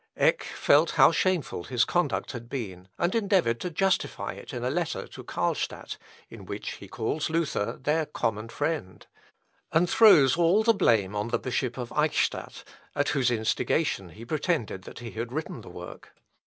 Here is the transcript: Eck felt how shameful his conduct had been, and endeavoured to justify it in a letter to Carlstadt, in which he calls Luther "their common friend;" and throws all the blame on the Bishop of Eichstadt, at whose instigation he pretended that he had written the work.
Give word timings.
Eck 0.17 0.41
felt 0.41 0.89
how 0.97 1.11
shameful 1.11 1.65
his 1.65 1.85
conduct 1.85 2.31
had 2.31 2.49
been, 2.49 2.87
and 2.97 3.13
endeavoured 3.13 3.59
to 3.59 3.69
justify 3.69 4.33
it 4.33 4.51
in 4.51 4.63
a 4.63 4.71
letter 4.71 5.05
to 5.09 5.23
Carlstadt, 5.23 5.97
in 6.27 6.43
which 6.45 6.71
he 6.71 6.87
calls 6.87 7.29
Luther 7.29 7.73
"their 7.73 8.07
common 8.07 8.49
friend;" 8.49 9.05
and 9.71 9.87
throws 9.87 10.37
all 10.37 10.63
the 10.63 10.73
blame 10.73 11.15
on 11.15 11.27
the 11.27 11.37
Bishop 11.37 11.77
of 11.77 11.91
Eichstadt, 11.93 12.63
at 12.95 13.09
whose 13.09 13.29
instigation 13.29 14.09
he 14.09 14.25
pretended 14.25 14.85
that 14.85 14.97
he 14.97 15.11
had 15.11 15.31
written 15.31 15.61
the 15.61 15.69
work. 15.69 16.15